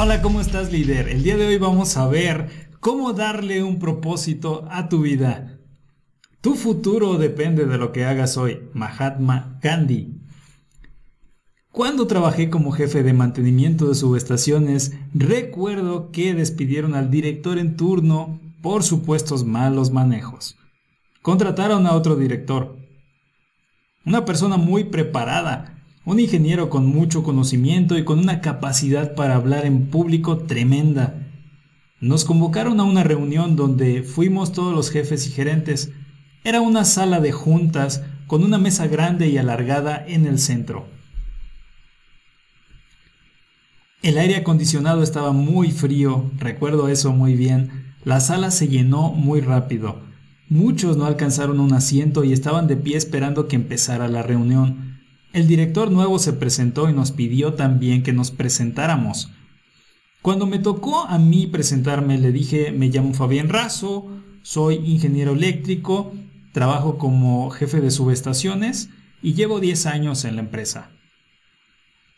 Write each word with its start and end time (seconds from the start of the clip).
Hola, 0.00 0.22
¿cómo 0.22 0.40
estás 0.40 0.70
líder? 0.70 1.08
El 1.08 1.24
día 1.24 1.36
de 1.36 1.44
hoy 1.44 1.58
vamos 1.58 1.96
a 1.96 2.06
ver 2.06 2.70
cómo 2.78 3.14
darle 3.14 3.64
un 3.64 3.80
propósito 3.80 4.64
a 4.70 4.88
tu 4.88 5.00
vida. 5.00 5.58
Tu 6.40 6.54
futuro 6.54 7.18
depende 7.18 7.66
de 7.66 7.78
lo 7.78 7.90
que 7.90 8.04
hagas 8.04 8.36
hoy. 8.36 8.60
Mahatma 8.74 9.58
Gandhi. 9.60 10.20
Cuando 11.72 12.06
trabajé 12.06 12.48
como 12.48 12.70
jefe 12.70 13.02
de 13.02 13.12
mantenimiento 13.12 13.88
de 13.88 13.96
subestaciones, 13.96 14.92
recuerdo 15.14 16.12
que 16.12 16.32
despidieron 16.32 16.94
al 16.94 17.10
director 17.10 17.58
en 17.58 17.76
turno 17.76 18.38
por 18.62 18.84
supuestos 18.84 19.44
malos 19.44 19.90
manejos. 19.90 20.56
Contrataron 21.22 21.88
a 21.88 21.94
otro 21.94 22.14
director, 22.14 22.76
una 24.06 24.24
persona 24.24 24.58
muy 24.58 24.84
preparada, 24.84 25.77
un 26.08 26.20
ingeniero 26.20 26.70
con 26.70 26.86
mucho 26.86 27.22
conocimiento 27.22 27.98
y 27.98 28.02
con 28.02 28.18
una 28.18 28.40
capacidad 28.40 29.14
para 29.14 29.34
hablar 29.34 29.66
en 29.66 29.88
público 29.88 30.38
tremenda. 30.38 31.28
Nos 32.00 32.24
convocaron 32.24 32.80
a 32.80 32.84
una 32.84 33.04
reunión 33.04 33.56
donde 33.56 34.02
fuimos 34.02 34.54
todos 34.54 34.74
los 34.74 34.90
jefes 34.90 35.26
y 35.26 35.32
gerentes. 35.32 35.90
Era 36.44 36.62
una 36.62 36.86
sala 36.86 37.20
de 37.20 37.32
juntas 37.32 38.04
con 38.26 38.42
una 38.42 38.56
mesa 38.56 38.86
grande 38.86 39.28
y 39.28 39.36
alargada 39.36 40.02
en 40.08 40.24
el 40.24 40.38
centro. 40.38 40.86
El 44.00 44.16
aire 44.16 44.36
acondicionado 44.36 45.02
estaba 45.02 45.32
muy 45.32 45.72
frío, 45.72 46.30
recuerdo 46.38 46.88
eso 46.88 47.12
muy 47.12 47.34
bien. 47.34 47.92
La 48.04 48.20
sala 48.20 48.50
se 48.50 48.68
llenó 48.68 49.12
muy 49.12 49.42
rápido. 49.42 50.00
Muchos 50.48 50.96
no 50.96 51.04
alcanzaron 51.04 51.60
un 51.60 51.74
asiento 51.74 52.24
y 52.24 52.32
estaban 52.32 52.66
de 52.66 52.78
pie 52.78 52.96
esperando 52.96 53.46
que 53.46 53.56
empezara 53.56 54.08
la 54.08 54.22
reunión. 54.22 54.87
El 55.32 55.46
director 55.46 55.90
nuevo 55.90 56.18
se 56.18 56.32
presentó 56.32 56.88
y 56.88 56.94
nos 56.94 57.12
pidió 57.12 57.54
también 57.54 58.02
que 58.02 58.14
nos 58.14 58.30
presentáramos. 58.30 59.30
Cuando 60.22 60.46
me 60.46 60.58
tocó 60.58 61.04
a 61.04 61.18
mí 61.18 61.46
presentarme, 61.46 62.18
le 62.18 62.32
dije, 62.32 62.72
me 62.72 62.88
llamo 62.88 63.12
Fabián 63.12 63.48
Razo, 63.48 64.06
soy 64.42 64.76
ingeniero 64.76 65.32
eléctrico, 65.32 66.12
trabajo 66.52 66.96
como 66.96 67.50
jefe 67.50 67.80
de 67.80 67.90
subestaciones 67.90 68.88
y 69.22 69.34
llevo 69.34 69.60
10 69.60 69.86
años 69.86 70.24
en 70.24 70.36
la 70.36 70.42
empresa. 70.42 70.90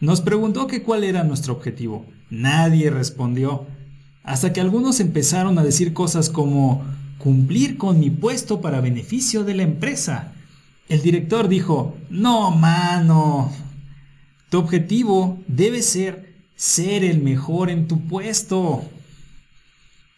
Nos 0.00 0.20
preguntó 0.20 0.66
que 0.66 0.82
cuál 0.82 1.04
era 1.04 1.24
nuestro 1.24 1.54
objetivo. 1.54 2.06
Nadie 2.28 2.90
respondió, 2.90 3.66
hasta 4.24 4.52
que 4.52 4.60
algunos 4.60 5.00
empezaron 5.00 5.58
a 5.58 5.64
decir 5.64 5.94
cosas 5.94 6.28
como 6.28 6.84
cumplir 7.18 7.78
con 7.78 8.00
mi 8.00 8.10
puesto 8.10 8.60
para 8.60 8.80
beneficio 8.80 9.44
de 9.44 9.54
la 9.54 9.62
empresa 9.62 10.34
el 10.88 11.02
director 11.02 11.48
dijo, 11.48 11.96
no, 12.10 12.50
mano, 12.50 13.52
tu 14.50 14.58
objetivo 14.58 15.42
debe 15.46 15.82
ser 15.82 16.34
ser 16.54 17.04
el 17.04 17.22
mejor 17.22 17.70
en 17.70 17.86
tu 17.86 18.06
puesto. 18.06 18.84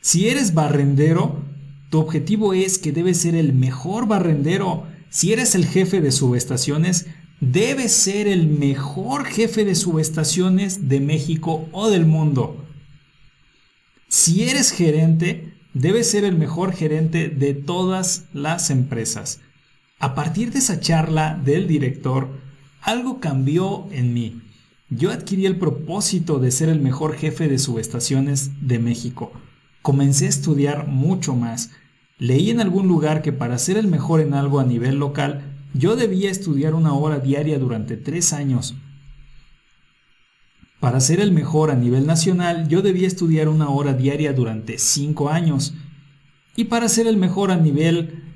Si 0.00 0.28
eres 0.28 0.54
barrendero, 0.54 1.42
tu 1.90 1.98
objetivo 1.98 2.54
es 2.54 2.78
que 2.78 2.92
debes 2.92 3.18
ser 3.18 3.34
el 3.34 3.52
mejor 3.52 4.06
barrendero. 4.06 4.86
Si 5.10 5.32
eres 5.32 5.54
el 5.54 5.66
jefe 5.66 6.00
de 6.00 6.12
subestaciones, 6.12 7.06
debes 7.40 7.92
ser 7.92 8.28
el 8.28 8.46
mejor 8.46 9.24
jefe 9.24 9.64
de 9.64 9.74
subestaciones 9.74 10.88
de 10.88 11.00
México 11.00 11.68
o 11.72 11.88
del 11.88 12.06
mundo. 12.06 12.64
Si 14.08 14.44
eres 14.48 14.70
gerente, 14.70 15.52
debes 15.74 16.10
ser 16.10 16.24
el 16.24 16.36
mejor 16.36 16.72
gerente 16.72 17.28
de 17.28 17.54
todas 17.54 18.24
las 18.32 18.70
empresas. 18.70 19.40
A 20.00 20.14
partir 20.14 20.52
de 20.52 20.60
esa 20.60 20.78
charla 20.78 21.40
del 21.44 21.66
director, 21.66 22.28
algo 22.82 23.18
cambió 23.18 23.88
en 23.90 24.14
mí. 24.14 24.40
Yo 24.90 25.10
adquirí 25.10 25.44
el 25.44 25.56
propósito 25.56 26.38
de 26.38 26.52
ser 26.52 26.68
el 26.68 26.80
mejor 26.80 27.16
jefe 27.16 27.48
de 27.48 27.58
subestaciones 27.58 28.52
de 28.60 28.78
México. 28.78 29.32
Comencé 29.82 30.26
a 30.26 30.30
estudiar 30.30 30.86
mucho 30.86 31.34
más. 31.34 31.70
Leí 32.18 32.50
en 32.50 32.60
algún 32.60 32.86
lugar 32.86 33.22
que 33.22 33.32
para 33.32 33.58
ser 33.58 33.76
el 33.76 33.88
mejor 33.88 34.20
en 34.20 34.34
algo 34.34 34.60
a 34.60 34.64
nivel 34.64 34.98
local, 34.98 35.42
yo 35.74 35.96
debía 35.96 36.30
estudiar 36.30 36.74
una 36.74 36.94
hora 36.94 37.18
diaria 37.18 37.58
durante 37.58 37.96
tres 37.96 38.32
años. 38.32 38.76
Para 40.78 41.00
ser 41.00 41.18
el 41.18 41.32
mejor 41.32 41.72
a 41.72 41.74
nivel 41.74 42.06
nacional, 42.06 42.68
yo 42.68 42.82
debía 42.82 43.08
estudiar 43.08 43.48
una 43.48 43.68
hora 43.68 43.94
diaria 43.94 44.32
durante 44.32 44.78
cinco 44.78 45.28
años. 45.28 45.74
Y 46.54 46.64
para 46.64 46.88
ser 46.88 47.08
el 47.08 47.16
mejor 47.16 47.50
a 47.50 47.56
nivel 47.56 48.27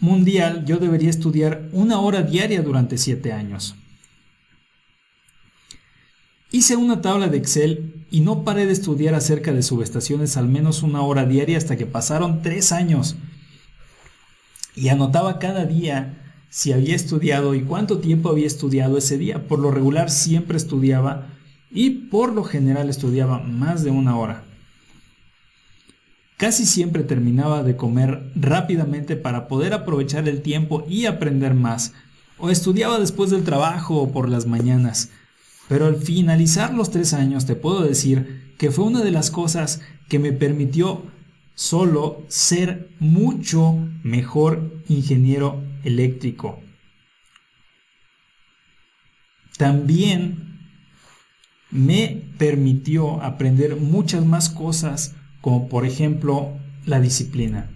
mundial 0.00 0.64
yo 0.64 0.78
debería 0.78 1.10
estudiar 1.10 1.68
una 1.72 2.00
hora 2.00 2.22
diaria 2.22 2.62
durante 2.62 2.98
siete 2.98 3.32
años. 3.32 3.74
Hice 6.50 6.76
una 6.76 7.00
tabla 7.00 7.28
de 7.28 7.38
Excel 7.38 8.04
y 8.10 8.20
no 8.20 8.44
paré 8.44 8.66
de 8.66 8.72
estudiar 8.72 9.14
acerca 9.14 9.52
de 9.52 9.62
subestaciones 9.62 10.36
al 10.36 10.48
menos 10.48 10.82
una 10.82 11.00
hora 11.00 11.24
diaria 11.24 11.56
hasta 11.56 11.76
que 11.76 11.86
pasaron 11.86 12.42
tres 12.42 12.72
años. 12.72 13.16
Y 14.76 14.88
anotaba 14.88 15.38
cada 15.38 15.64
día 15.64 16.36
si 16.50 16.72
había 16.72 16.94
estudiado 16.94 17.54
y 17.54 17.62
cuánto 17.62 18.00
tiempo 18.00 18.28
había 18.28 18.46
estudiado 18.46 18.98
ese 18.98 19.16
día. 19.16 19.48
Por 19.48 19.60
lo 19.60 19.70
regular 19.70 20.10
siempre 20.10 20.58
estudiaba 20.58 21.28
y 21.70 21.90
por 21.90 22.34
lo 22.34 22.44
general 22.44 22.90
estudiaba 22.90 23.38
más 23.38 23.82
de 23.82 23.90
una 23.90 24.18
hora. 24.18 24.44
Casi 26.42 26.66
siempre 26.66 27.04
terminaba 27.04 27.62
de 27.62 27.76
comer 27.76 28.32
rápidamente 28.34 29.14
para 29.14 29.46
poder 29.46 29.72
aprovechar 29.74 30.28
el 30.28 30.42
tiempo 30.42 30.84
y 30.88 31.06
aprender 31.06 31.54
más, 31.54 31.94
o 32.36 32.50
estudiaba 32.50 32.98
después 32.98 33.30
del 33.30 33.44
trabajo 33.44 34.02
o 34.02 34.10
por 34.10 34.28
las 34.28 34.44
mañanas. 34.44 35.10
Pero 35.68 35.86
al 35.86 35.94
finalizar 35.94 36.74
los 36.74 36.90
tres 36.90 37.14
años 37.14 37.46
te 37.46 37.54
puedo 37.54 37.84
decir 37.84 38.54
que 38.58 38.72
fue 38.72 38.86
una 38.86 39.02
de 39.02 39.12
las 39.12 39.30
cosas 39.30 39.82
que 40.08 40.18
me 40.18 40.32
permitió 40.32 41.04
solo 41.54 42.24
ser 42.26 42.90
mucho 42.98 43.78
mejor 44.02 44.82
ingeniero 44.88 45.62
eléctrico. 45.84 46.58
También 49.58 50.58
me 51.70 52.20
permitió 52.36 53.22
aprender 53.22 53.76
muchas 53.76 54.26
más 54.26 54.50
cosas 54.50 55.14
como 55.42 55.68
por 55.68 55.84
ejemplo 55.84 56.52
la 56.86 57.00
disciplina. 57.00 57.70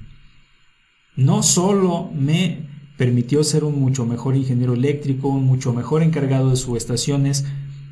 No 1.16 1.43
solo 1.43 2.10
me 2.15 2.69
permitió 2.97 3.44
ser 3.44 3.65
un 3.65 3.78
mucho 3.78 4.06
mejor 4.06 4.37
ingeniero 4.37 4.72
eléctrico, 4.72 5.28
un 5.28 5.44
mucho 5.44 5.75
mejor 5.75 6.03
encargado 6.03 6.50
de 6.50 6.56
subestaciones, 6.56 7.44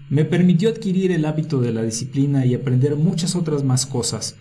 me 0.08 0.24
permitió 0.24 0.70
adquirir 0.70 1.12
el 1.12 1.24
hábito 1.26 1.60
de 1.60 1.72
la 1.72 1.82
disciplina 1.82 2.46
y 2.46 2.54
aprender 2.54 2.96
muchas 2.96 3.34
otras 3.34 3.64
más 3.64 3.84
cosas. 3.84 4.36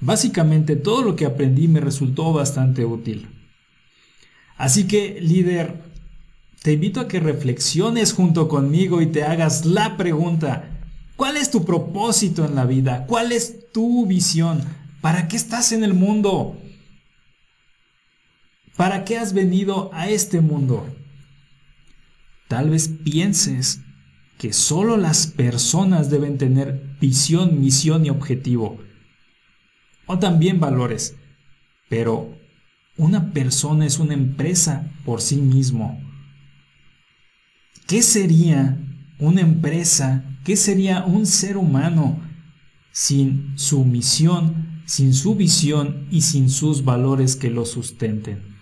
Básicamente 0.00 0.76
todo 0.76 1.02
lo 1.02 1.16
que 1.16 1.26
aprendí 1.26 1.68
me 1.68 1.80
resultó 1.80 2.32
bastante 2.32 2.86
útil. 2.86 3.28
Así 4.56 4.86
que, 4.86 5.20
líder, 5.20 5.82
te 6.62 6.72
invito 6.72 7.00
a 7.00 7.08
que 7.08 7.20
reflexiones 7.20 8.12
junto 8.12 8.48
conmigo 8.48 9.00
y 9.00 9.06
te 9.06 9.24
hagas 9.24 9.64
la 9.64 9.96
pregunta, 9.96 10.69
¿Cuál 11.20 11.36
es 11.36 11.50
tu 11.50 11.66
propósito 11.66 12.46
en 12.46 12.54
la 12.54 12.64
vida? 12.64 13.04
¿Cuál 13.06 13.32
es 13.32 13.70
tu 13.72 14.06
visión? 14.06 14.64
¿Para 15.02 15.28
qué 15.28 15.36
estás 15.36 15.70
en 15.72 15.84
el 15.84 15.92
mundo? 15.92 16.58
¿Para 18.74 19.04
qué 19.04 19.18
has 19.18 19.34
venido 19.34 19.90
a 19.92 20.08
este 20.08 20.40
mundo? 20.40 20.96
Tal 22.48 22.70
vez 22.70 22.88
pienses 23.04 23.82
que 24.38 24.54
solo 24.54 24.96
las 24.96 25.26
personas 25.26 26.08
deben 26.08 26.38
tener 26.38 26.96
visión, 27.02 27.60
misión 27.60 28.06
y 28.06 28.08
objetivo. 28.08 28.80
O 30.06 30.18
también 30.18 30.58
valores. 30.58 31.16
Pero 31.90 32.34
una 32.96 33.34
persona 33.34 33.84
es 33.84 33.98
una 33.98 34.14
empresa 34.14 34.90
por 35.04 35.20
sí 35.20 35.36
mismo. 35.36 36.00
¿Qué 37.86 38.00
sería 38.00 38.78
una 39.18 39.42
empresa 39.42 40.24
¿Qué 40.44 40.56
sería 40.56 41.04
un 41.04 41.26
ser 41.26 41.56
humano 41.56 42.20
sin 42.92 43.58
su 43.58 43.84
misión, 43.84 44.82
sin 44.86 45.14
su 45.14 45.34
visión 45.34 46.06
y 46.10 46.22
sin 46.22 46.48
sus 46.48 46.84
valores 46.84 47.36
que 47.36 47.50
lo 47.50 47.66
sustenten? 47.66 48.56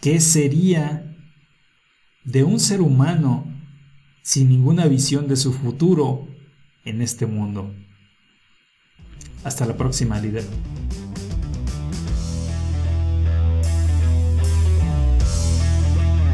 ¿Qué 0.00 0.20
sería 0.20 1.16
de 2.24 2.44
un 2.44 2.60
ser 2.60 2.80
humano 2.80 3.46
sin 4.22 4.48
ninguna 4.48 4.86
visión 4.86 5.28
de 5.28 5.36
su 5.36 5.52
futuro 5.52 6.28
en 6.84 7.00
este 7.00 7.26
mundo? 7.26 7.74
Hasta 9.44 9.66
la 9.66 9.76
próxima, 9.76 10.20
líder. 10.20 10.44